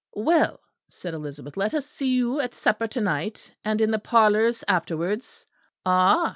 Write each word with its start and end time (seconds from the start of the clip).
"Well," 0.17 0.61
said 0.89 1.13
Elizabeth, 1.13 1.55
"let 1.55 1.75
us 1.75 1.85
see 1.85 2.07
you 2.07 2.39
at 2.39 2.55
supper 2.55 2.87
to 2.87 3.01
night; 3.01 3.53
and 3.63 3.79
in 3.79 3.91
the 3.91 3.99
parlours 3.99 4.63
afterwards. 4.67 5.45
Ah!" 5.85 6.29